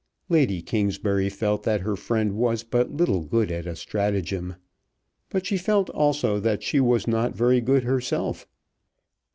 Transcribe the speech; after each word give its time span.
Lady 0.29 0.63
Kingsbury 0.63 1.29
felt 1.29 1.61
that 1.61 1.81
her 1.81 1.95
friend 1.95 2.33
was 2.33 2.63
but 2.63 2.89
little 2.89 3.21
good 3.21 3.51
at 3.51 3.67
a 3.67 3.75
stratagem. 3.75 4.55
But 5.29 5.45
she 5.45 5.57
felt 5.57 5.91
also 5.91 6.39
that 6.39 6.63
she 6.63 6.79
was 6.79 7.07
not 7.07 7.35
very 7.35 7.61
good 7.61 7.83
herself. 7.83 8.47